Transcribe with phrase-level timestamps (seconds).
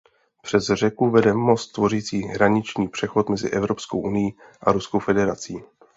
[0.41, 5.57] Přes řeku vede most tvořící hraniční přechod mezi Evropskou unií a Ruskou federací.